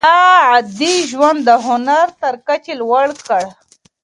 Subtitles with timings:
[0.05, 0.13] ده
[0.47, 3.43] عادي ژوند د هنر تر کچې لوړ کړ.